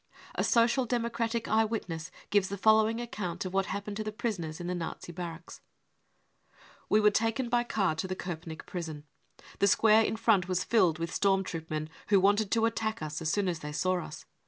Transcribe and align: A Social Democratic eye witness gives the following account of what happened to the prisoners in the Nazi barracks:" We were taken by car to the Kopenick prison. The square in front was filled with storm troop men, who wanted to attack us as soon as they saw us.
A 0.33 0.43
Social 0.43 0.85
Democratic 0.87 1.47
eye 1.47 1.63
witness 1.63 2.09
gives 2.31 2.49
the 2.49 2.57
following 2.57 2.99
account 2.99 3.45
of 3.45 3.53
what 3.53 3.67
happened 3.67 3.97
to 3.97 4.03
the 4.03 4.11
prisoners 4.11 4.59
in 4.59 4.65
the 4.65 4.73
Nazi 4.73 5.11
barracks:" 5.11 5.61
We 6.89 6.99
were 6.99 7.11
taken 7.11 7.49
by 7.49 7.65
car 7.65 7.93
to 7.97 8.07
the 8.07 8.15
Kopenick 8.15 8.65
prison. 8.65 9.03
The 9.59 9.67
square 9.67 10.01
in 10.03 10.15
front 10.15 10.47
was 10.47 10.63
filled 10.63 10.97
with 10.97 11.13
storm 11.13 11.43
troop 11.43 11.69
men, 11.69 11.87
who 12.07 12.19
wanted 12.19 12.49
to 12.49 12.65
attack 12.65 13.03
us 13.03 13.21
as 13.21 13.29
soon 13.29 13.47
as 13.47 13.59
they 13.59 13.71
saw 13.73 14.03
us. 14.03 14.25